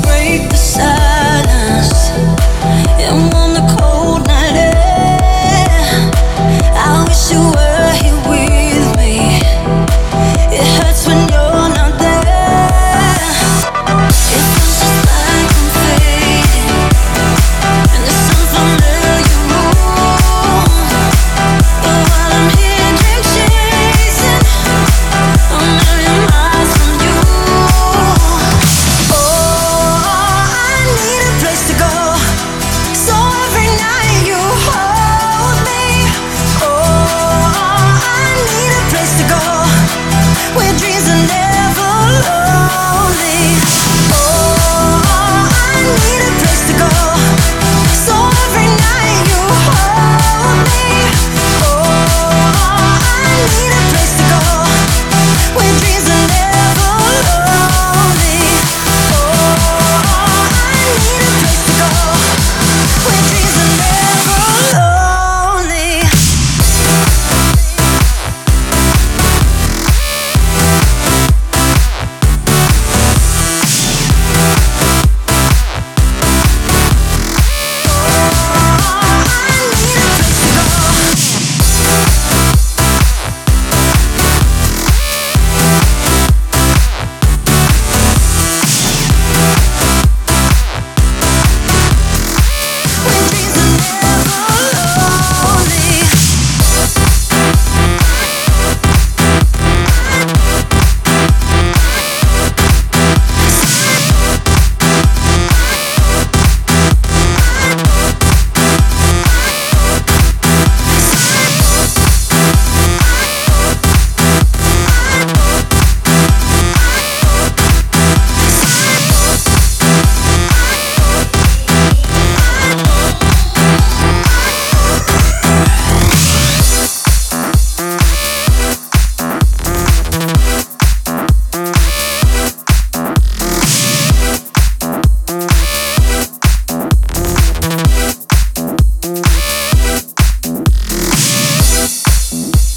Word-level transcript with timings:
break 0.00 0.48
the 0.50 0.56
silence. 0.56 1.13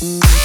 Mm-hmm. 0.08 0.37